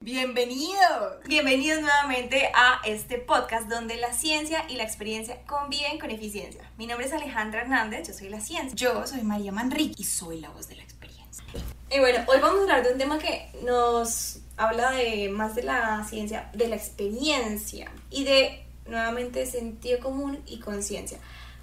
[0.00, 6.70] Bienvenido, bienvenidos nuevamente a este podcast donde la ciencia y la experiencia conviven con eficiencia.
[6.76, 8.76] Mi nombre es Alejandra Hernández, yo soy la ciencia.
[8.76, 11.42] Yo soy María Manrique y soy la voz de la experiencia.
[11.90, 15.62] Y bueno, hoy vamos a hablar de un tema que nos habla de más de
[15.62, 21.18] la ciencia, de la experiencia y de nuevamente sentido común y conciencia.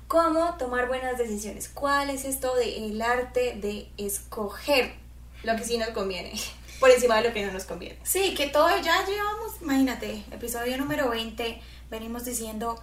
[0.08, 1.70] ¿Cómo tomar buenas decisiones?
[1.70, 4.96] ¿Cuál es esto del arte de escoger
[5.44, 6.34] lo que sí nos conviene?
[6.84, 7.98] Por encima de lo que no nos conviene.
[8.04, 12.78] Sí, que todo ya llevamos, imagínate, episodio número 20, venimos diciendo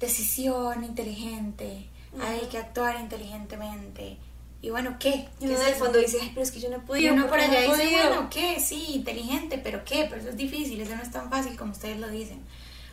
[0.00, 1.88] decisión inteligente,
[2.20, 4.16] hay que actuar inteligentemente.
[4.60, 5.28] Y bueno, ¿qué?
[5.38, 7.14] Y uno en el fondo dice, Ay, pero es que yo no he podido.
[7.14, 8.58] Y uno por allá dice, bueno, ¿qué?
[8.58, 10.08] Sí, inteligente, pero ¿qué?
[10.10, 12.40] Pero eso es difícil, eso no es tan fácil como ustedes lo dicen.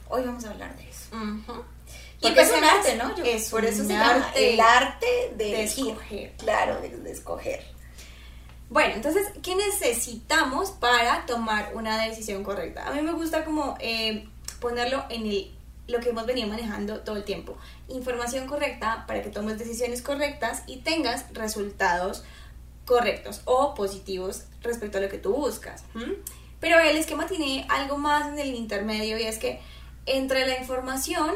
[0.09, 1.09] Hoy vamos a hablar de eso.
[2.21, 3.15] Y es un arte, ¿no?
[3.23, 6.33] es por eso se arte, llama el arte de, de escoger.
[6.37, 7.74] Claro, de, de escoger.
[8.69, 12.87] Bueno, entonces, ¿qué necesitamos para tomar una decisión correcta?
[12.87, 14.27] A mí me gusta como eh,
[14.59, 15.51] ponerlo en el,
[15.87, 17.57] lo que hemos venido manejando todo el tiempo.
[17.89, 22.23] Información correcta para que tomes decisiones correctas y tengas resultados
[22.85, 25.83] correctos o positivos respecto a lo que tú buscas.
[26.59, 29.59] Pero el esquema tiene algo más en el intermedio y es que
[30.05, 31.35] entre la información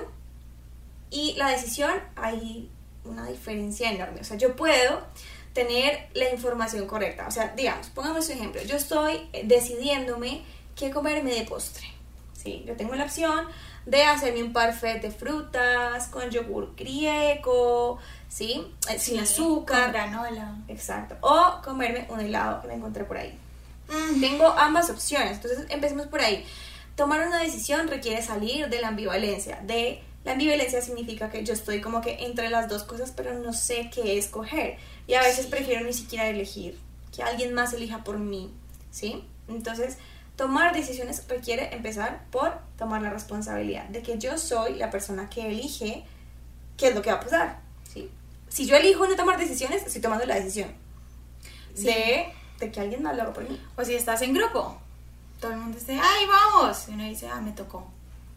[1.12, 2.70] y la decisión hay
[3.04, 4.22] una diferencia enorme.
[4.22, 5.02] O sea, yo puedo
[5.54, 7.28] tener la información correcta.
[7.28, 8.62] O sea, digamos, pongamos un ejemplo.
[8.64, 10.42] Yo estoy decidiéndome
[10.76, 11.88] qué comerme de postre.
[12.34, 12.64] ¿sí?
[12.66, 13.46] Yo tengo la opción
[13.86, 17.98] de hacerme un parfait de frutas con yogur griego,
[18.30, 18.66] ¿sí?
[18.90, 19.84] Eh, sin Sí, azúcar.
[19.84, 20.56] con granola.
[20.68, 21.16] Exacto.
[21.22, 23.38] O comerme un helado que me encontré por ahí.
[24.22, 25.38] Tengo ambas opciones.
[25.38, 26.46] Entonces, empecemos por ahí.
[26.96, 29.60] Tomar una decisión requiere salir de la ambivalencia.
[29.64, 33.54] De la ambivalencia significa que yo estoy como que entre las dos cosas, pero no
[33.54, 34.78] sé qué escoger.
[35.08, 35.52] Y a veces Sí.
[35.52, 36.78] prefiero ni siquiera elegir,
[37.16, 38.54] que alguien más elija por mí,
[38.92, 39.24] ¿sí?
[39.48, 39.98] Entonces,
[40.36, 45.48] tomar decisiones requiere empezar por tomar la responsabilidad de que yo soy la persona que
[45.48, 46.06] elige
[46.78, 47.60] qué es lo que va a pasar,
[47.92, 48.10] ¿sí?
[48.50, 50.70] Si yo elijo no tomar decisiones, estoy tomando la decisión
[51.74, 51.86] Sí.
[51.86, 52.26] de,
[52.60, 53.60] de que alguien más lo haga por mí.
[53.78, 54.78] O si estás en grupo,
[55.40, 56.88] todo el mundo dice, ¡ay, vamos!
[56.90, 57.90] Y uno dice, ah, me tocó.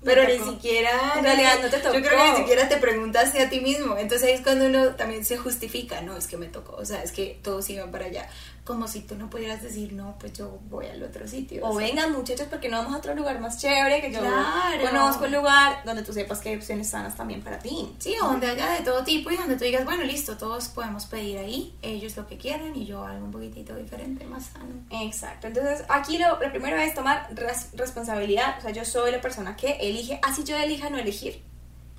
[0.05, 1.95] Pero ni siquiera, en realidad no te tocó.
[1.95, 3.97] Yo creo que ni siquiera te preguntaste a ti mismo.
[3.97, 7.03] Entonces ahí es cuando uno también se justifica, no, es que me tocó, o sea,
[7.03, 8.29] es que todos iban para allá.
[8.65, 11.67] Como si tú no pudieras decir, no, pues yo voy al otro sitio.
[11.67, 11.85] O sea.
[11.85, 14.85] vengan muchachos porque no vamos a otro lugar más chévere que yo Claro.
[14.89, 17.93] conozco el lugar donde tú sepas que hay opciones sanas también para ti.
[17.99, 21.07] Sí, o donde haya de todo tipo y donde tú digas, bueno, listo, todos podemos
[21.07, 24.75] pedir ahí, ellos lo que quieran y yo algo un poquitito diferente, más sano.
[24.91, 29.21] Exacto, entonces aquí lo, lo primero es tomar res- responsabilidad, o sea, yo soy la
[29.21, 31.43] persona que elige, así yo elija no elegir,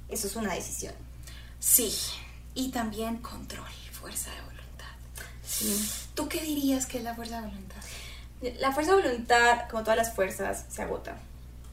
[0.08, 0.94] eso es una decisión.
[1.60, 1.94] Sí,
[2.56, 4.53] y también control, fuerza de voluntad.
[6.16, 7.76] ¿Tú qué dirías que es la fuerza de voluntad?
[8.60, 11.16] La fuerza de voluntad, como todas las fuerzas, se agota,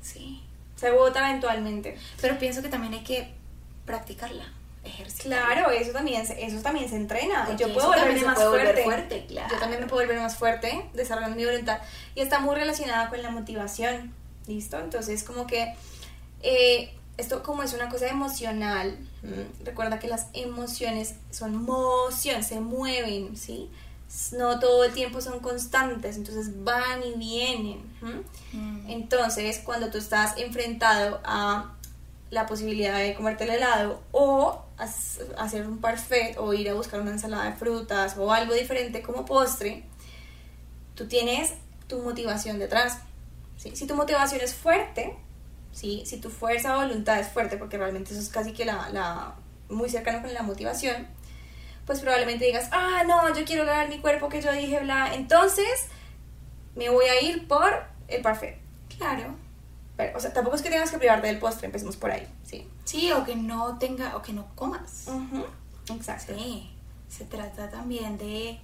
[0.02, 0.42] Sí.
[0.76, 1.96] se agota eventualmente.
[2.20, 3.32] Pero pienso que también hay que
[3.84, 4.44] practicarla,
[4.84, 5.46] ejercitarla.
[5.46, 7.44] Claro, eso también, se- eso también se entrena.
[7.46, 8.84] Porque yo puedo volverme más puede volver fuerte.
[8.84, 9.48] fuerte, claro.
[9.54, 11.78] Yo también me puedo volver más fuerte desarrollando mi voluntad.
[12.14, 14.14] Y está muy relacionada con la motivación.
[14.46, 14.78] ¿Listo?
[14.78, 15.74] Entonces, como que
[16.42, 19.46] eh, esto como es una cosa emocional, ¿m?
[19.64, 23.70] recuerda que las emociones son moción, se mueven, ¿sí?
[24.36, 27.82] No todo el tiempo son constantes, entonces van y vienen.
[28.02, 28.22] ¿m?
[28.52, 28.90] Mm.
[28.90, 31.76] Entonces, cuando tú estás enfrentado a
[32.30, 34.64] la posibilidad de comerte el helado o
[35.36, 39.26] hacer un parfait o ir a buscar una ensalada de frutas o algo diferente como
[39.26, 39.84] postre,
[40.94, 41.54] tú tienes
[41.86, 42.98] tu motivación detrás.
[43.58, 43.74] ¿sí?
[43.74, 45.16] Si tu motivación es fuerte,
[45.72, 46.02] ¿sí?
[46.06, 49.34] si tu fuerza de voluntad es fuerte, porque realmente eso es casi que la, la-
[49.68, 51.06] muy cercano con la motivación,
[51.86, 55.86] pues probablemente digas, ah, no, yo quiero lograr mi cuerpo que yo dije, bla, entonces
[56.74, 57.72] me voy a ir por
[58.08, 58.56] el parfait.
[58.98, 59.34] Claro.
[59.96, 62.66] Pero, o sea, tampoco es que tengas que privarte del postre, empecemos por ahí, ¿sí?
[62.84, 65.06] Sí, o que no tenga, o que no comas.
[65.94, 66.34] Exacto.
[66.36, 66.70] Sí,
[67.08, 68.58] se trata también de,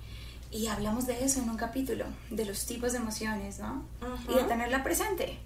[0.50, 3.84] y hablamos de eso en un capítulo, de los tipos de emociones, ¿no?
[4.28, 5.38] Y de tenerla presente.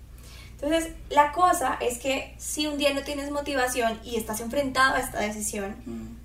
[0.62, 5.00] Entonces, la cosa es que si un día no tienes motivación y estás enfrentado a
[5.00, 6.16] esta decisión, Mm.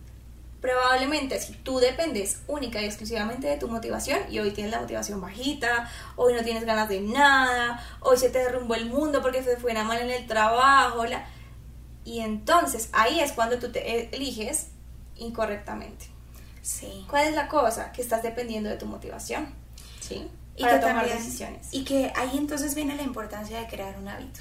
[0.61, 5.21] probablemente si tú dependes única y exclusivamente de tu motivación y hoy tienes la motivación
[5.21, 9.57] bajita, hoy no tienes ganas de nada, hoy se te derrumbó el mundo porque se
[9.57, 11.27] fue una mal en el trabajo, la...
[12.03, 14.67] Y entonces ahí es cuando tú te eliges
[15.17, 16.05] incorrectamente.
[16.61, 17.05] Sí.
[17.09, 17.91] ¿Cuál es la cosa?
[17.91, 19.53] Que estás dependiendo de tu motivación.
[20.01, 20.27] ¿Sí?
[20.57, 21.67] Y Para que tomar también- decisiones.
[21.73, 24.39] Y que ahí entonces viene la importancia de crear un hábito.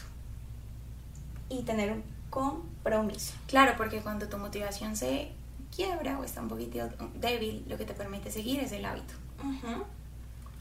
[1.48, 3.34] Y tener un compromiso.
[3.46, 5.32] Claro, porque cuando tu motivación se
[5.74, 9.14] quiebra o está un poquito débil, lo que te permite seguir es el hábito.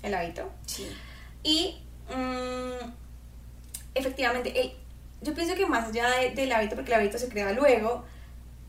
[0.01, 0.49] El hábito.
[0.65, 0.87] Sí.
[1.43, 1.77] Y
[2.09, 2.89] mm,
[3.95, 4.73] efectivamente, el-
[5.21, 8.03] yo pienso que más allá de- del hábito, porque el hábito se crea luego,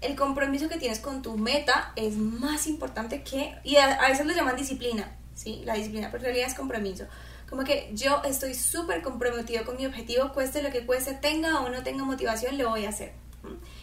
[0.01, 4.27] el compromiso que tienes con tu meta es más importante que, y a, a veces
[4.27, 5.63] lo llaman disciplina, ¿sí?
[5.65, 7.07] La disciplina, pero en realidad es compromiso.
[7.49, 11.69] Como que yo estoy súper comprometido con mi objetivo, cueste lo que cueste, tenga o
[11.69, 13.13] no tenga motivación, lo voy a hacer.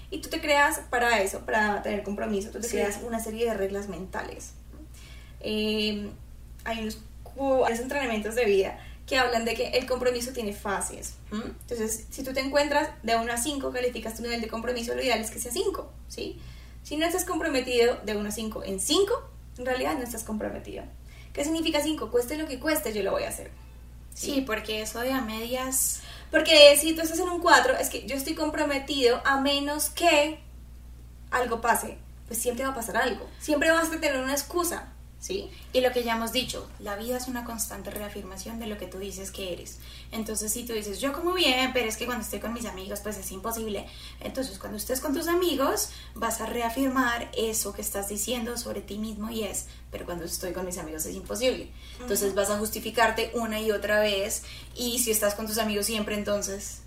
[0.09, 2.73] Y tú te creas para eso, para tener compromiso, tú te Sí.
[2.77, 4.53] creas una serie de reglas mentales.
[5.39, 6.09] Eh,
[6.63, 6.79] hay
[7.35, 11.15] unos, entrenamientos de vida que hablan de que el compromiso tiene fases.
[11.31, 15.01] Entonces, si tú te encuentras de 1 a 5, calificas tu nivel de compromiso, lo
[15.01, 16.39] ideal es que sea 5, ¿sí?
[16.83, 20.83] Si no estás comprometido de 1 a 5 en 5, en realidad no estás comprometido.
[21.33, 22.11] ¿Qué significa 5?
[22.11, 23.51] Cueste lo que cueste, yo lo voy a hacer.
[24.13, 26.01] Sí, porque eso de a medias...
[26.29, 30.39] Porque si tú estás en un 4, es que yo estoy comprometido a menos que
[31.29, 31.97] algo pase.
[32.27, 33.27] Pues siempre va a pasar algo.
[33.39, 34.87] Siempre vas a tener una excusa,
[35.21, 35.49] ¿sí?
[35.71, 38.87] Y lo que ya hemos dicho, la vida es una constante reafirmación de lo que
[38.87, 39.77] tú dices que eres.
[40.11, 42.99] Entonces, si tú dices, yo como bien, pero es que cuando estoy con mis amigos,
[43.01, 43.85] pues es imposible.
[44.19, 48.97] Entonces, cuando estés con tus amigos, vas a reafirmar eso que estás diciendo sobre ti
[48.97, 51.69] mismo y es, pero cuando estoy con mis amigos es imposible.
[52.01, 54.41] Entonces, vas a justificarte una y otra vez.
[54.75, 56.81] Y si estás con tus amigos siempre, entonces...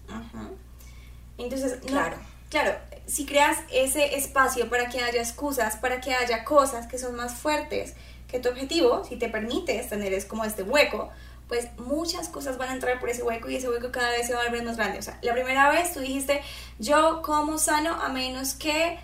[1.39, 2.17] Entonces, no- Claro.
[2.51, 2.77] claro,
[3.07, 7.35] si creas ese espacio para que haya excusas, para que haya cosas que son más
[7.35, 7.95] fuertes
[8.35, 11.09] que tu objetivo, si te permites tener es como este hueco,
[11.47, 14.35] pues muchas cosas van a entrar por ese hueco y ese hueco cada vez se
[14.35, 14.99] va a volver más grande.
[14.99, 16.43] O sea, la primera vez tú dijiste,
[16.81, 18.99] yo como sano a menos que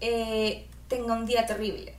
[0.00, 1.94] eh, tenga un día terrible.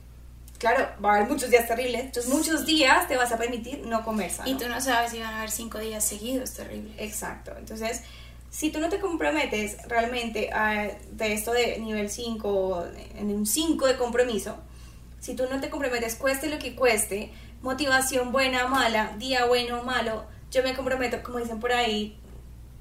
[0.58, 4.04] Claro, va a haber muchos días terribles, entonces muchos días te vas a permitir no
[4.04, 4.50] comer sano.
[4.50, 6.94] Y tú no sabes si van a haber cinco días seguidos terribles.
[6.98, 7.52] Exacto.
[7.58, 8.02] Entonces,
[8.50, 12.84] si tú no te comprometes realmente a- de esto de nivel 5,
[13.16, 14.58] en un 5 de compromiso,
[15.24, 17.32] si tú no te comprometes, cueste lo que cueste,
[17.62, 22.18] motivación buena o mala, día bueno o malo, yo me comprometo, como dicen por ahí,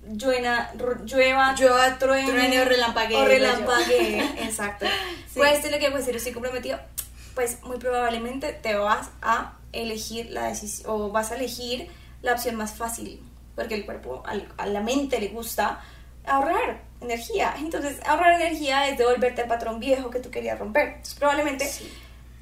[0.06, 0.72] lluena,
[1.06, 4.86] llueva, Llueva, truene, truene o relampaguee, o relampaguee, exacto.
[5.32, 5.40] Sí.
[5.40, 6.80] Cueste lo que cueste, yo estoy comprometido,
[7.36, 11.90] pues muy probablemente te vas a elegir la decisión, o vas a elegir
[12.22, 13.22] la opción más fácil,
[13.56, 15.82] porque el cuerpo, al- a la mente le gusta
[16.26, 17.54] ahorrar energía.
[17.58, 20.88] Entonces, ahorrar energía es devolverte al patrón viejo que tú querías romper.
[20.90, 21.92] Entonces, probablemente, Sí.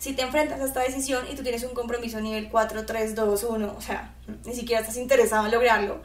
[0.02, 3.44] Si te enfrentas a esta decisión y tú tienes un compromiso nivel 4, 3, 2,
[3.44, 4.16] 1, o sea,
[4.46, 6.02] ni siquiera estás interesado en lograrlo,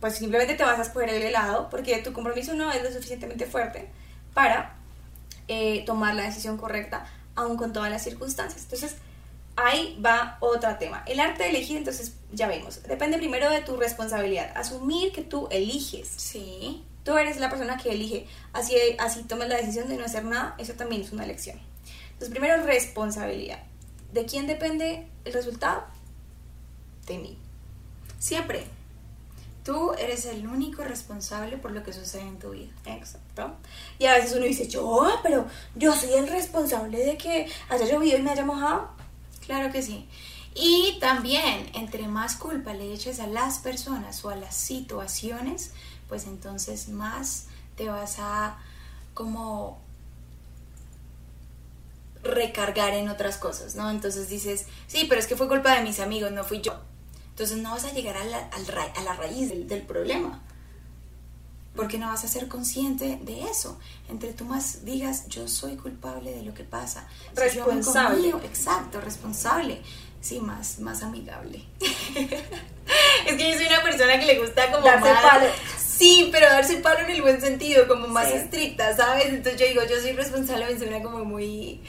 [0.00, 3.46] pues simplemente te vas a escoger el helado porque tu compromiso no es lo suficientemente
[3.46, 3.88] fuerte
[4.34, 4.74] para
[5.46, 7.06] eh, tomar la decisión correcta,
[7.36, 8.64] aun con todas las circunstancias.
[8.64, 8.96] Entonces,
[9.54, 11.04] ahí va otro tema.
[11.06, 14.50] El arte de elegir, entonces, ya vemos, depende primero de tu responsabilidad.
[14.56, 16.08] Asumir que tú eliges.
[16.08, 16.82] Sí.
[17.04, 18.26] Tú eres la persona que elige.
[18.52, 21.60] Así, así tomes la decisión de no hacer nada, eso también es una elección.
[22.22, 23.58] Entonces, primero, responsabilidad.
[24.12, 25.82] ¿De quién depende el resultado?
[27.04, 27.36] De mí.
[28.20, 28.64] Siempre.
[29.64, 32.70] Tú eres el único responsable por lo que sucede en tu vida.
[32.86, 33.56] Exacto.
[33.98, 38.16] Y a veces uno dice, yo, pero yo soy el responsable de que haya llovido
[38.16, 38.90] y me haya mojado.
[39.44, 40.08] Claro que sí.
[40.54, 45.72] Y también, entre más culpa le eches a las personas o a las situaciones,
[46.08, 48.58] pues entonces más te vas a
[49.12, 49.82] como
[52.22, 53.90] recargar en otras cosas, ¿no?
[53.90, 56.80] Entonces dices, sí, pero es que fue culpa de mis amigos, no fui yo.
[57.30, 60.42] Entonces no vas a llegar a la, a la raíz del, del problema.
[61.74, 63.78] Porque no vas a ser consciente de eso.
[64.10, 67.08] Entre tú más digas, yo soy culpable de lo que pasa.
[67.34, 68.28] Si yo me Responsable.
[68.44, 69.80] exacto, responsable.
[70.20, 71.64] Sí, más, más amigable.
[73.26, 75.46] es que yo soy una persona que le gusta como Darse más- palo.
[75.78, 78.34] Sí, pero darse palo en el buen sentido, como más Sí.
[78.34, 79.26] estricta, ¿sabes?
[79.28, 81.80] Entonces yo digo, yo soy responsable, me suena como muy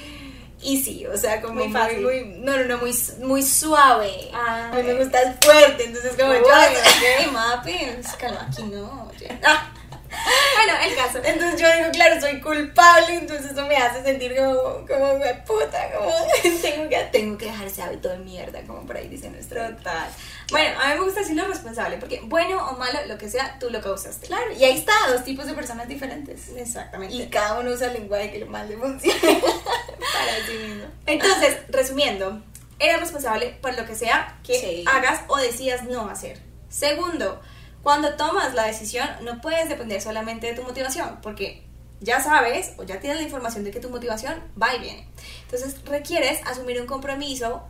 [0.63, 2.01] easy, o sea, como Muy fácil.
[2.01, 4.29] muy, no, no, no, muy, muy suave.
[4.34, 6.43] Ah, a mí me gusta fuerte, entonces como Uy, yo...
[7.27, 7.77] ok, mapi,
[8.20, 9.39] calma, aquí no, oye.
[9.46, 9.70] Ah.
[10.55, 11.17] Bueno, el caso.
[11.24, 15.91] Entonces yo digo, claro, soy culpable, entonces eso me hace sentir como, como "Hue puta,
[15.91, 16.12] como
[16.62, 20.08] tengo que, tengo que dejar ese hábito de mierda, como por ahí dice nuestro Total.
[20.51, 23.72] Bueno, a mí me gusta decirlo responsable, porque bueno o malo, lo que sea, tú
[23.72, 24.27] lo causaste.
[24.27, 26.50] Claro, y ahí está, dos tipos de personas diferentes.
[26.55, 27.15] Exactamente.
[27.15, 29.20] Y cada uno usa el lenguaje que más le funcione
[30.12, 30.86] para sí mismo.
[31.05, 32.41] Entonces, resumiendo,
[32.79, 34.86] eres responsable por lo que sea que Sí.
[34.88, 36.39] hagas o decidas no hacer.
[36.69, 37.41] Segundo,
[37.81, 41.63] cuando tomas la decisión, no puedes depender solamente de tu motivación, porque
[42.01, 45.07] ya sabes o ya tienes la información de que tu motivación va y viene.
[45.43, 47.63] Entonces requieres asumir un compromiso,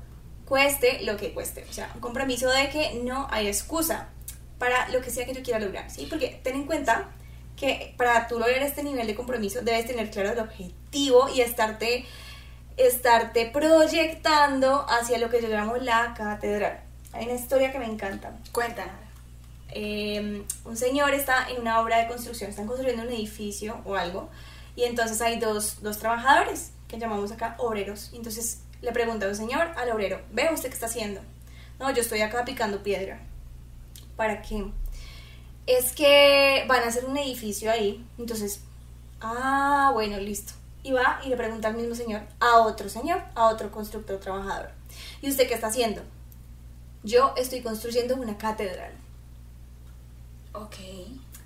[0.46, 1.66] cueste lo que cueste.
[1.70, 4.10] O sea, un compromiso de que no hay excusa
[4.58, 6.08] para lo que sea que tú quieras lograr, ¿sí?
[6.10, 7.10] Porque ten en cuenta
[7.58, 12.06] que para tú lograr este nivel de compromiso debes tener claro el objetivo y estarte,
[12.78, 16.80] estarte proyectando hacia lo que llamamos la catedral.
[17.12, 18.32] Hay una historia que me encanta.
[18.52, 18.96] Cuéntanos.
[19.70, 24.30] Eh, un señor está en una obra de construcción, están construyendo un edificio o algo,
[24.76, 28.12] y entonces hay dos, dos trabajadores que llamamos acá obreros.
[28.14, 31.22] Y entonces le pregunta un señor al obrero, ¿ve usted qué está haciendo?
[31.80, 33.20] No, yo estoy acá picando piedra.
[34.16, 34.66] ¿Para qué?
[35.66, 38.06] Es que van a hacer un edificio ahí.
[38.20, 38.62] Entonces,
[39.22, 40.54] ah, bueno, listo.
[40.84, 44.72] Y va y le pregunta al mismo señor a otro señor, a otro constructor trabajador.
[45.22, 46.02] ¿Y usted qué está haciendo?
[47.04, 48.94] Yo estoy construyendo una catedral.
[50.54, 50.76] Ok.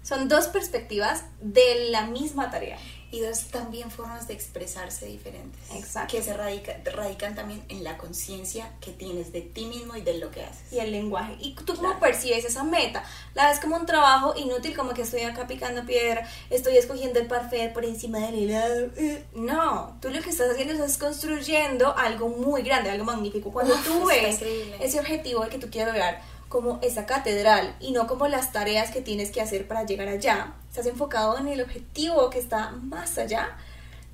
[0.04, 2.78] Son dos perspectivas de la misma tarea.
[3.10, 5.60] Y dos también formas de expresarse diferentes.
[5.74, 6.12] Exacto.
[6.18, 10.18] Que se radica, radican también en la conciencia que tienes de ti mismo y de
[10.18, 10.74] lo que haces.
[10.74, 11.38] Y el lenguaje.
[11.40, 12.00] ¿Y tú cómo Claro.
[12.02, 13.04] percibes esa meta?
[13.34, 17.28] ¿La ves como un trabajo inútil, como que estoy acá picando piedra, estoy escogiendo el
[17.28, 18.88] parfait por encima del helado?
[18.98, 23.52] Eh, No, tú lo que estás haciendo es construyendo algo muy grande, algo magnífico.
[23.54, 24.42] Cuando Uf, tú ves
[24.82, 29.02] ese objetivo que tú quieres lograr como esa catedral y no como las tareas que
[29.02, 33.58] tienes que hacer para llegar allá, estás enfocado en el objetivo que está más allá,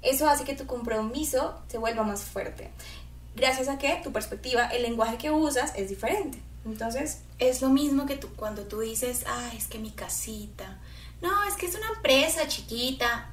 [0.02, 2.72] eso hace que tu compromiso se vuelva más fuerte.
[3.36, 6.40] Gracias a que tu perspectiva, el lenguaje que usas es diferente.
[6.66, 10.80] Entonces, Es lo mismo que tú cuando tú dices, ah, es que mi casita.
[11.22, 13.33] No, es que es una empresa chiquita.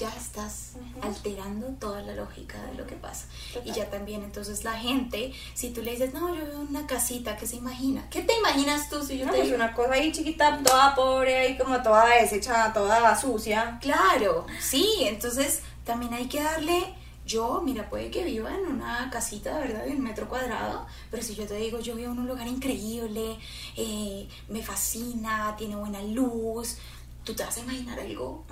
[0.00, 3.26] Ya estás alterando toda la lógica de lo que pasa.
[3.52, 3.68] Total.
[3.68, 7.36] Y ya también, entonces la gente, si tú le dices, no, yo veo una casita,
[7.36, 8.08] ¿qué se imagina?
[8.08, 11.36] ¿Qué te imaginas tú si yo no, te pues una cosa ahí chiquita, toda pobre,
[11.36, 13.78] ahí como toda deshecha, toda sucia.
[13.82, 16.94] Claro, sí, entonces también hay que darle,
[17.26, 21.22] yo, mira, puede que viva en una casita de verdad de un metro cuadrado, pero
[21.22, 23.36] si yo te digo, yo vivo en un lugar increíble,
[23.76, 26.78] eh, me fascina, tiene buena luz,
[27.22, 28.46] tú te vas a imaginar algo,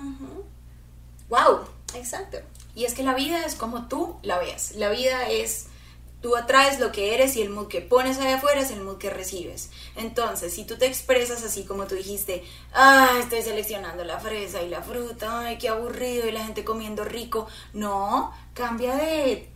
[1.29, 1.61] wow.
[1.95, 2.37] Exacto.
[2.75, 5.67] Y es que la vida es como tú la veas, la vida es...
[6.21, 8.97] Tú atraes lo que eres y el mood que pones allá afuera es el mood
[8.97, 9.69] que recibes.
[9.95, 12.43] Entonces, si tú te expresas así como tú dijiste,
[12.73, 17.05] ah, estoy seleccionando la fresa y la fruta, ay, qué aburrido, y la gente comiendo
[17.05, 17.47] rico.
[17.71, 19.49] No, cambia de,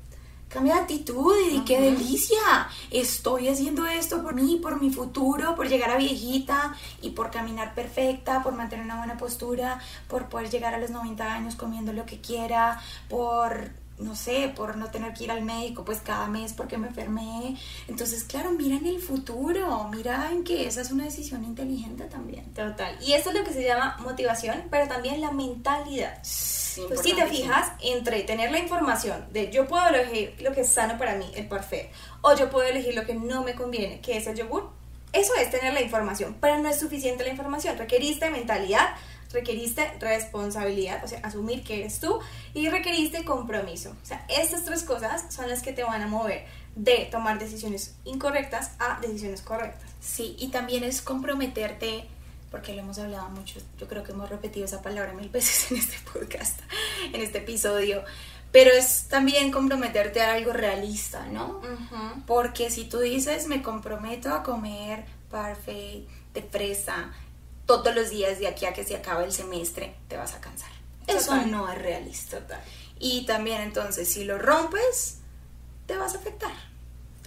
[0.53, 2.69] cambia de actitud y di, qué delicia.
[2.91, 7.73] Estoy haciendo esto por mí, por mi futuro, por llegar a viejita y por caminar
[7.73, 12.05] perfecta, por mantener una buena postura, por poder llegar a los 90 años comiendo lo
[12.05, 12.79] que quiera,
[13.09, 13.71] por
[14.03, 17.57] no sé, por no tener que ir al médico pues cada mes porque me enfermé.
[17.87, 22.53] Entonces, claro, mira en el futuro, mira en que esa es una decisión inteligente también.
[22.53, 22.97] Total.
[23.01, 26.17] Y esto es lo que se llama motivación, pero también la mentalidad.
[26.17, 30.69] Pues si te fijas, entre tener la información de yo puedo elegir lo que es
[30.69, 31.89] sano para mí, el parfait,
[32.21, 34.69] o yo puedo elegir lo que no me conviene, que es el yogur,
[35.11, 37.77] eso es tener la información, pero no es suficiente la información.
[37.77, 38.95] Requeriste mentalidad,
[39.33, 42.19] requeriste responsabilidad, o sea, asumir que eres tú,
[42.53, 43.95] y requeriste compromiso.
[44.01, 47.95] O sea, estas tres cosas son las que te van a mover de tomar decisiones
[48.05, 49.89] incorrectas a decisiones correctas.
[49.99, 52.05] Sí, y también es comprometerte,
[52.51, 55.77] porque lo hemos hablado mucho, yo creo que hemos repetido esa palabra mil veces en
[55.77, 56.59] este podcast,
[57.11, 58.03] en este episodio,
[58.51, 61.59] pero es también comprometerte a algo realista, ¿no?
[62.27, 67.11] Porque si tú dices, me comprometo a comer parfait de fresa
[67.65, 70.71] todos los días de aquí a que se acabe el semestre, te vas a cansar.
[71.07, 71.51] Eso Total.
[71.51, 72.39] no es realista.
[72.39, 72.61] Total.
[72.99, 75.19] Y también entonces, si lo rompes,
[75.85, 76.53] te vas a afectar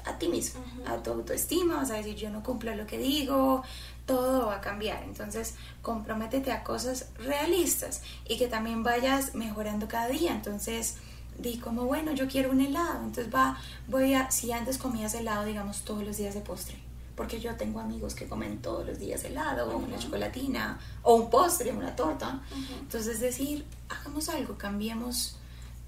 [0.05, 3.62] a ti mismo, a tu autoestima, vas a decir, yo no cumplo lo que digo,
[4.07, 5.02] todo va a cambiar.
[5.02, 10.33] Entonces, comprométete a cosas realistas y que también vayas mejorando cada día.
[10.33, 10.97] Entonces,
[11.38, 13.00] di como, bueno, yo quiero un helado.
[13.00, 16.86] Entonces, va, voy a, si antes comías helado, digamos, todos los días de postre.
[17.16, 21.30] Porque yo tengo amigos que comen todos los días helado, o una chocolatina, o un
[21.30, 22.42] postre, una torta.
[22.50, 22.75] Ujú.
[22.80, 25.37] Entonces, es decir, hagamos algo, cambiemos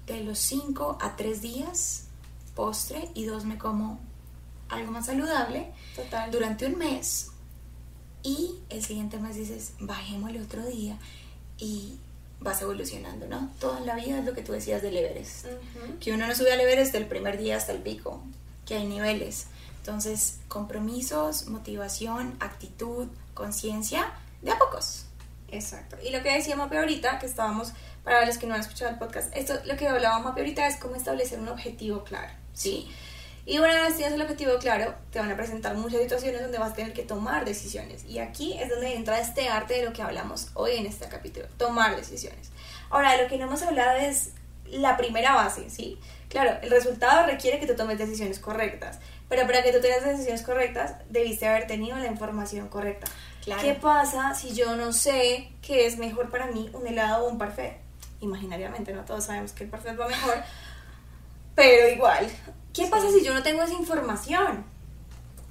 [0.07, 2.05] de los 5 a 3 días
[2.55, 3.99] postre y dos me como
[4.67, 6.31] algo más saludable Total.
[6.31, 7.29] durante un mes
[8.23, 10.97] y el siguiente mes dices, bajémosle otro día
[11.57, 11.97] y
[12.41, 13.49] vas evolucionando, ¿no?
[13.59, 15.45] Toda la vida es lo que tú decías del Everest.
[15.99, 18.21] Que uno no sube al Everest del primer día hasta el pico,
[18.65, 19.47] que hay niveles.
[19.79, 25.05] Entonces, compromisos, motivación, actitud, conciencia, de a pocos.
[25.51, 25.97] Exacto.
[26.03, 28.97] Y lo que decía Mapi ahorita, que estábamos, para los que no han escuchado el
[28.97, 32.31] podcast, esto, lo que hablaba Mapi ahorita es cómo establecer un objetivo claro.
[32.53, 32.89] Sí.
[33.45, 36.73] Y una vez tienes el objetivo claro, te van a presentar muchas situaciones donde vas
[36.73, 38.05] a tener que tomar decisiones.
[38.05, 41.47] Y aquí es donde entra este arte de lo que hablamos hoy en este capítulo,
[41.57, 42.51] tomar decisiones.
[42.91, 44.31] Ahora, lo que no hemos hablado es
[44.67, 45.99] la primera base, ¿sí?
[46.29, 50.43] Claro, el resultado requiere que tú tomes decisiones correctas, pero para que tú tengas decisiones
[50.43, 53.07] correctas, debiste haber tenido la información correcta.
[53.43, 53.61] Claro.
[53.61, 57.39] ¿Qué pasa si yo no sé qué es mejor para mí, un helado o un
[57.39, 57.73] parfait?
[58.21, 60.35] Imaginariamente, no todos sabemos que el parfait va mejor,
[61.55, 62.29] pero igual.
[62.73, 64.65] ¿Qué pasa si yo no tengo esa información?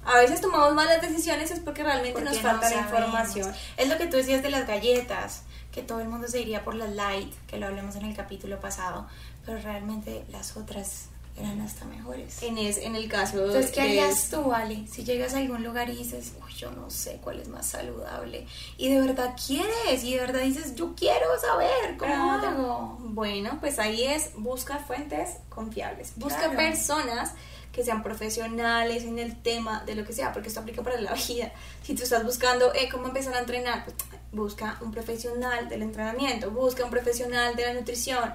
[0.05, 3.53] A veces tomamos malas decisiones es porque realmente Porque nos no falta la información.
[3.75, 6.75] Es lo que tú decías de las galletas, que todo el mundo se iría por
[6.75, 9.07] las light, que lo hablamos en el capítulo pasado,
[9.45, 11.05] pero realmente las otras
[11.37, 12.43] eran hasta mejores.
[12.43, 14.85] En, es, en el caso Entonces, ¿qué de- harías tú, Ale?
[14.91, 18.45] Si llegas a algún lugar y dices, uy, yo no sé cuál es más saludable,
[18.77, 22.97] y de verdad quieres, y de verdad dices, yo quiero saber, ¿cómo Ah, hago?
[22.99, 26.11] Bueno, pues ahí es busca fuentes confiables.
[26.17, 26.57] Busca Claro.
[26.57, 27.31] personas
[27.71, 31.13] que sean profesionales en el tema de lo que sea, porque esto aplica para la
[31.27, 31.53] vida.
[31.83, 33.95] Si tú estás buscando eh, cómo empezar a entrenar, pues,
[34.33, 38.33] busca un profesional del entrenamiento, busca un profesional de la nutrición.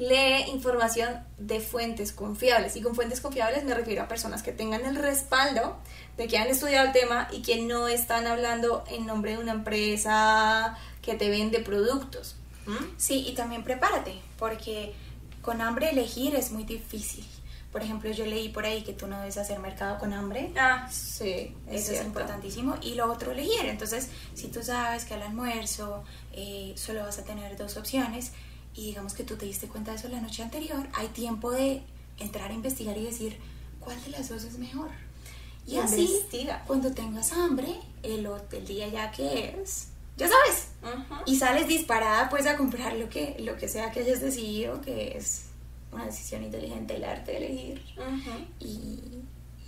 [0.00, 2.74] Lee información de fuentes confiables.
[2.74, 5.76] Y con fuentes confiables me refiero a personas que tengan el respaldo
[6.16, 9.52] de que han estudiado el tema y que no están hablando en nombre de una
[9.52, 12.36] empresa que te vende productos.
[12.64, 12.94] ¿Mm?
[12.96, 14.94] Sí, y también prepárate, porque
[15.42, 17.26] con hambre elegir es muy difícil.
[17.70, 20.50] Por ejemplo, yo leí por ahí que tú no debes hacer mercado con hambre.
[20.56, 22.78] Ah, sí, es Eso es importantísimo.
[22.80, 23.66] Y lo otro, elegir.
[23.66, 28.32] Entonces, si tú sabes que al almuerzo eh, solo vas a tener dos opciones
[28.74, 31.82] y digamos que tú te diste cuenta de eso la noche anterior, hay tiempo de
[32.18, 33.36] entrar a investigar y decir
[33.80, 34.90] cuál de las dos es mejor.
[35.66, 36.64] Y así, Investiga.
[36.66, 40.68] cuando tengas hambre, el, el día ya que es, ya sabes.
[41.26, 45.16] Y sales disparada pues a comprar lo que, lo que sea que hayas decidido, que
[45.16, 45.46] es
[45.92, 47.82] una decisión inteligente, el arte de elegir.
[47.96, 48.46] Ujú.
[48.60, 49.00] Y,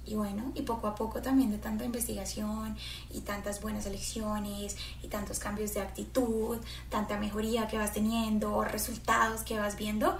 [0.04, 2.76] y bueno, y poco a poco también de tanta investigación
[3.10, 6.58] y tantas buenas elecciones y tantos cambios de actitud,
[6.90, 10.18] tanta mejoría que vas teniendo, resultados que vas viendo,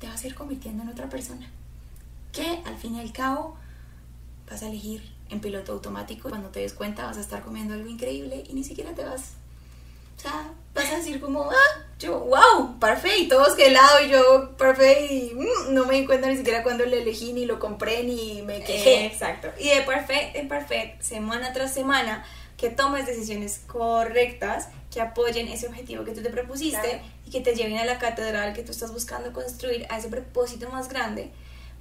[0.00, 1.48] te vas a ir convirtiendo en otra persona.
[2.32, 3.56] Que al fin y al cabo
[4.50, 6.28] vas a elegir en piloto automático.
[6.28, 9.43] Cuando te des cuenta vas a estar comiendo algo increíble y ni siquiera te vas.
[10.16, 14.10] O sea, vas a decir como, ah, yo, wow, parfait, y todos que helado y
[14.10, 17.58] yo, parfait, y mm, no me di cuenta ni siquiera cuando lo elegí, ni lo
[17.58, 19.06] compré, ni me quejé.
[19.06, 19.48] Exacto.
[19.58, 22.24] Y de perfect en perfect, semana tras semana,
[22.56, 27.04] que tomes decisiones correctas que apoyen ese objetivo que tú te propusiste Claro.
[27.26, 30.68] y que te lleven a la catedral que tú estás buscando construir, a ese propósito
[30.70, 31.32] más grande,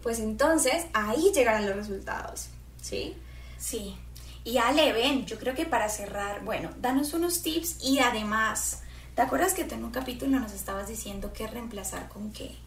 [0.01, 2.47] pues entonces ahí llegarán los resultados.
[2.81, 3.15] ¿Sí?
[3.57, 3.95] Sí.
[4.43, 8.81] Y Ale, ven, yo creo que para cerrar, bueno, danos unos tips y además,
[9.15, 12.57] ¿te acuerdas que tú en un capítulo nos estabas diciendo qué reemplazar con qué?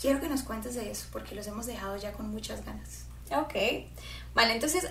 [0.00, 3.06] Quiero que nos cuentes de eso, porque los hemos dejado ya con muchas ganas.
[3.32, 3.54] Ok.
[4.34, 4.88] Vale, entonces,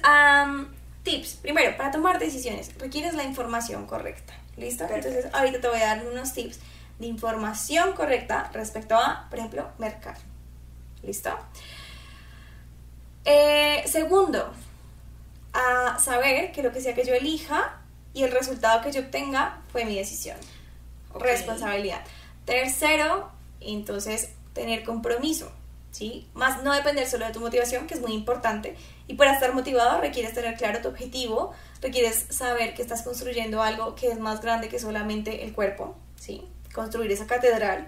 [1.03, 1.35] tips.
[1.35, 4.33] Primero, para tomar decisiones, requieres la información correcta.
[4.57, 4.85] ¿Listo?
[4.87, 5.07] Perfecto.
[5.07, 6.59] Entonces, ahorita te voy a dar unos tips
[6.99, 10.19] de información correcta respecto a, por ejemplo, mercado.
[11.03, 11.29] ¿Listo?
[13.23, 14.51] Eh, segundo,
[15.57, 17.81] a saber que lo que sea que yo elija
[18.13, 20.37] y el resultado que yo obtenga fue mi decisión.
[21.19, 22.01] Responsabilidad.
[22.45, 25.51] Tercero, entonces, tener compromiso.
[25.89, 26.29] ¿Sí?
[26.35, 28.75] Más no depender solo de tu motivación, que es muy importante.
[29.07, 33.95] Y para estar motivado requieres tener claro tu objetivo, requieres saber que estás construyendo algo
[33.95, 36.43] que es más grande que solamente el cuerpo, ¿sí?
[36.71, 37.87] Construir esa catedral.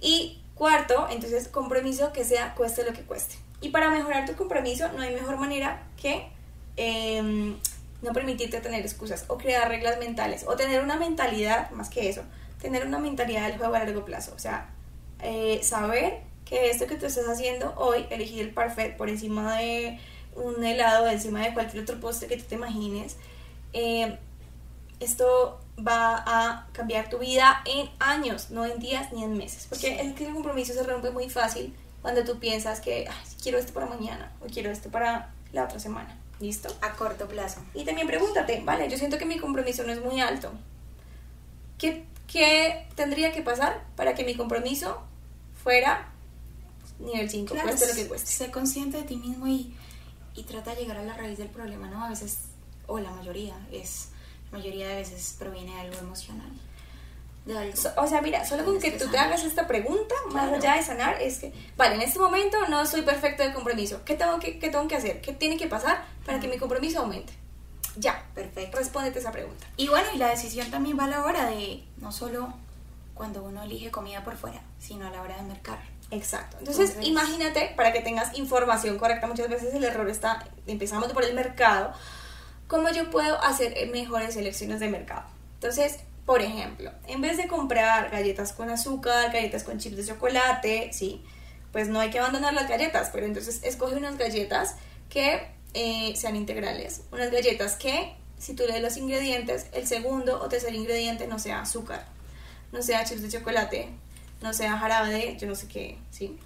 [0.00, 3.34] Y cuarto, entonces, compromiso que sea cueste lo que cueste.
[3.60, 6.30] Y para mejorar tu compromiso no hay mejor manera que
[6.76, 7.56] em,
[8.02, 12.22] no permitirte tener excusas o crear reglas mentales o tener una mentalidad, más que eso,
[12.60, 14.32] tener una mentalidad del juego a largo plazo.
[14.34, 14.70] O sea,
[15.20, 19.98] eh, saber que esto que tú estás haciendo hoy, elegir el parfait por encima de
[20.34, 23.16] un helado, encima de cualquier otro postre que tú te imagines,
[23.72, 24.18] eh,
[25.00, 29.66] esto va a cambiar tu vida en años, no en días ni en meses.
[29.68, 33.72] Porque que el compromiso se rompe muy fácil cuando tú piensas que "Ay, quiero esto
[33.72, 36.18] para mañana o quiero esto para la otra semana.
[36.42, 36.76] ¿Listo?
[36.80, 37.60] A corto plazo.
[37.72, 40.50] Y también pregúntate, vale, yo siento que mi compromiso no es muy alto.
[41.78, 45.02] ¿Qué, qué tendría que pasar para que mi compromiso
[45.62, 46.08] fuera
[46.98, 47.54] nivel 5?
[47.54, 48.26] Claro, cueste lo que cueste.
[48.28, 49.72] Sé consciente de ti mismo y,
[50.34, 52.04] y trata de llegar a la raíz del problema, ¿no?
[52.04, 52.38] A veces,
[52.88, 54.08] o la mayoría, es,
[54.50, 56.50] la mayoría de veces proviene de algo emocional.
[57.44, 57.76] De algo.
[57.76, 59.32] So- O sea, mira, solo con que Tienes tú que te sanar.
[59.34, 60.56] hagas esta pregunta, más Claro.
[60.56, 64.02] allá de sanar, es que, vale, en este momento no soy perfecto de compromiso.
[64.04, 65.20] ¿Qué tengo que, qué tengo que hacer?
[65.20, 67.32] ¿Qué tiene que pasar para que mi compromiso aumente?
[67.96, 68.78] Ya, Perfecto.
[68.78, 69.66] respóndete esa pregunta.
[69.76, 72.54] Y bueno, y la decisión también va a la hora de, no solo
[73.14, 75.78] cuando uno elige comida por fuera, sino a la hora de mercar.
[76.10, 76.56] Exacto.
[76.60, 81.24] Entonces, Entonces- imagínate, para que tengas información correcta, muchas veces el error está, empezamos por
[81.24, 81.92] el mercado,
[82.68, 85.24] cómo yo puedo hacer mejores selecciones de mercado.
[85.54, 90.90] Entonces, por ejemplo, en vez de comprar galletas con azúcar, galletas con chips de chocolate,
[90.92, 91.22] sí,
[91.72, 94.76] pues no hay que abandonar las galletas, pero entonces escoge unas galletas
[95.08, 100.48] que eh, sean integrales, unas galletas que, si tú lees los ingredientes, el segundo o
[100.48, 102.06] tercer ingrediente no sea azúcar,
[102.70, 103.88] no sea chips de chocolate,
[104.42, 106.38] no sea jarabe yo no sé qué, ¿sí?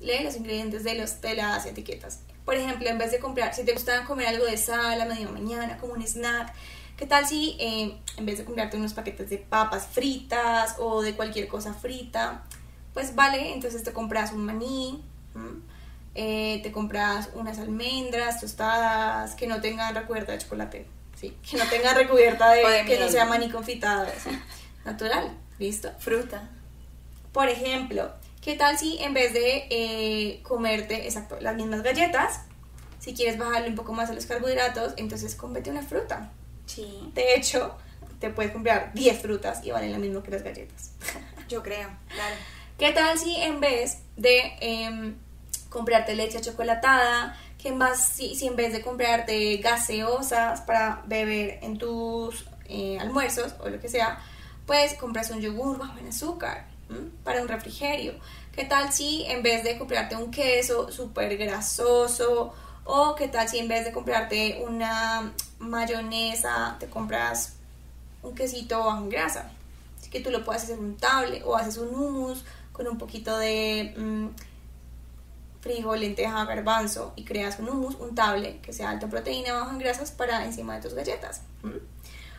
[0.00, 2.20] Lee los ingredientes de, los, de las etiquetas.
[2.44, 5.28] Por ejemplo, en vez de comprar, si te gusta comer algo de sal a media
[5.28, 6.54] mañana, como un snack,
[6.98, 11.14] ¿qué tal si eh, en vez de comprarte unos paquetes de papas fritas o de
[11.14, 12.42] cualquier cosa frita,
[12.92, 15.02] pues vale, entonces te compras un maní.
[16.16, 21.36] Eh, te compras unas almendras tostadas que no tengan recubierta de chocolate, ¿sí?
[21.48, 24.30] Que no tengan recubierta de, que no sea maní confitado, ¿sí?
[24.84, 25.30] Natural,
[25.60, 25.92] ¿listo?
[26.00, 26.50] Fruta.
[27.30, 32.40] Por ejemplo, ¿qué tal si en vez de eh, comerte, exacto, las mismas galletas,
[32.98, 36.32] si quieres bajarle un poco más a los carbohidratos, entonces cómete una fruta?
[36.68, 37.76] Sí, De hecho,
[38.20, 40.92] te puedes comprar 10 frutas y valen lo mismo que las galletas.
[41.48, 42.36] yo creo, claro.
[42.78, 45.16] ¿Qué tal si en vez de em,
[45.68, 51.78] comprarte leche chocolatada, que vez, si, si en vez de comprarte gaseosas para beber en
[51.78, 54.20] tus eh, almuerzos o lo que sea,
[54.66, 57.10] pues compras un yogur bajo en azúcar ¿m?
[57.24, 58.14] para un refrigerio?
[58.52, 62.52] ¿Qué tal si en vez de comprarte un queso súper grasoso
[62.84, 67.54] o qué tal si en vez de comprarte una mayonesa te compras
[68.22, 69.50] un quesito bajo en grasa?
[69.98, 73.94] Así que tú lo puedes hacer untable o haces un hummus con un poquito de
[73.96, 74.26] mm,
[75.60, 79.78] frijol, lenteja, garbanzo y creas un hummus untable que sea alto en proteína, bajo en
[79.78, 81.42] grasas para encima de tus galletas.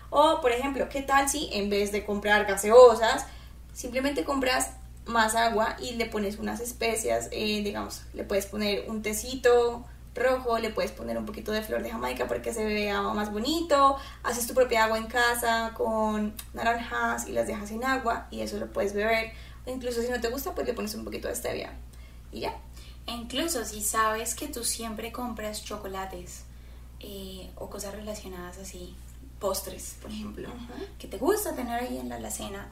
[0.09, 3.25] O, por ejemplo, ¿qué tal si en vez de comprar gaseosas,
[3.73, 4.71] simplemente compras
[5.05, 9.83] más agua y le pones unas especias, eh, digamos, le puedes poner un tecito
[10.19, 13.31] rojo, le puedes poner un poquito de flor de jamaica para que se vea más
[13.31, 18.41] bonito, haces tu propia agua en casa con naranjas y las dejas en agua y
[18.41, 19.31] eso lo puedes beber,
[19.65, 21.73] o incluso si no te gusta, pues le pones un poquito de stevia
[22.31, 22.55] y ya.
[23.07, 26.43] E incluso si sabes que tú siempre compras chocolates
[26.99, 28.95] eh, o cosas relacionadas así,
[29.39, 30.85] postres, por ejemplo, Ujú.
[30.99, 32.67] que te gusta tener ahí en la alacena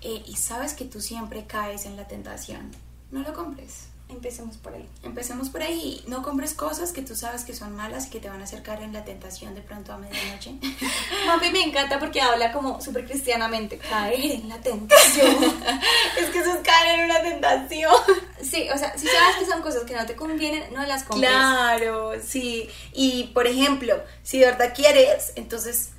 [0.00, 2.70] eh, y sabes que tú siempre caes en la tentación,
[3.10, 3.88] no lo compres.
[4.10, 4.88] Empecemos por ahí.
[5.02, 6.02] Empecemos por ahí.
[6.06, 8.82] No compres cosas que tú sabes que son malas y que te van a acercar
[8.82, 10.54] en la tentación de pronto a medianoche.
[11.26, 15.26] Mami me encanta porque habla como súper cristianamente, caer en la tentación.
[16.18, 17.92] es que eso es caer en una tentación.
[18.40, 21.30] Sí, o sea, si sabes que son cosas que no te convienen, no las compres.
[21.30, 22.70] Claro, sí.
[22.94, 25.90] Y por ejemplo, si de verdad quieres, entonces,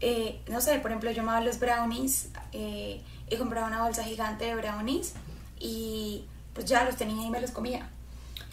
[0.00, 4.46] eh, no sé, por ejemplo, yo amaba los brownies eh, y compraba una bolsa gigante
[4.46, 5.14] de brownies
[5.60, 6.24] y
[6.58, 7.88] pues ya los tenía y me los comía.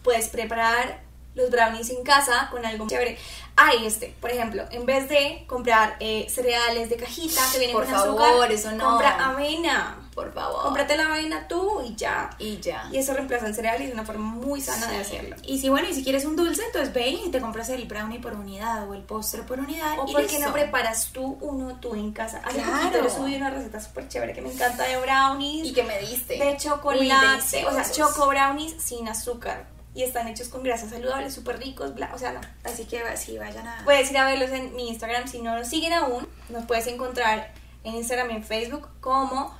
[0.04, 1.00] Puedes preparar
[1.34, 3.18] los brownies en casa con algo chévere.
[3.56, 7.86] Ay, este, por ejemplo, en vez de comprar eh, cereales de cajita que vienen Por
[7.86, 8.86] con favor, azúcar, eso no.
[8.91, 10.05] compra avena.
[10.15, 10.62] Por favor.
[10.63, 12.30] Cómprate la avena tú y ya.
[12.39, 12.88] Y ya.
[12.89, 15.36] Y eso reemplaza el cereal y es una forma muy sana de hacerlo.
[15.43, 18.19] Y si bueno, y si quieres un dulce, entonces ve y te compras el brownie
[18.19, 19.99] por unidad o el postre por unidad.
[19.99, 20.47] O y por qué listo.
[20.47, 22.41] no preparas tú uno tú en casa.
[22.45, 23.04] Hace Claro.
[23.04, 25.67] yo subí una receta súper chévere que me encanta de brownies.
[25.67, 26.38] Y que me diste.
[26.38, 29.67] de Uy, chocolate, o sea, choco brownies sin azúcar.
[29.93, 32.41] Y están hechos con grasas saludables, súper ricos, bla, o sea, no.
[32.63, 33.82] Así que sí, vayan a.
[33.84, 37.51] Puedes ir a verlos en mi Instagram, si no nos siguen aún, nos puedes encontrar
[37.84, 39.54] en Instagram y en Facebook como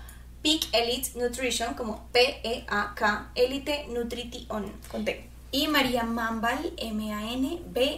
[0.46, 5.28] Peak Elite Nutrition, como P-E-A-K, Elite Nutrition, con T.
[5.52, 7.96] Y María Mambal, M-A-N-B-A-L.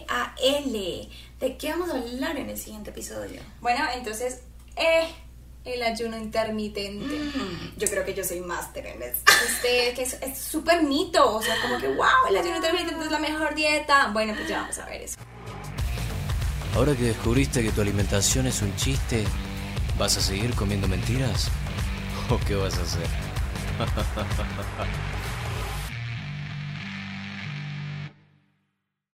[1.40, 3.42] ¿De qué vamos a hablar en el siguiente episodio?
[3.60, 4.40] Bueno, entonces,
[4.76, 5.08] eh,
[5.66, 7.16] el ayuno intermitente.
[7.18, 9.20] Mm, Yo creo que yo soy máster en eso.
[9.46, 13.10] Este, que es es súper mito, o sea, como que, wow, el ayuno intermitente es
[13.10, 14.08] la mejor dieta.
[14.14, 15.18] Bueno, pues ya vamos a ver eso.
[16.74, 19.26] Ahora que descubriste que tu alimentación es un chiste,
[19.98, 21.50] ¿vas a seguir comiendo mentiras?
[22.30, 23.08] ¿O qué vas a hacer?